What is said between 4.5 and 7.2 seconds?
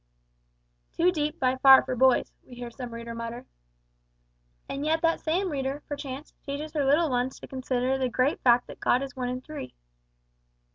And yet that same reader, perchance, teaches her little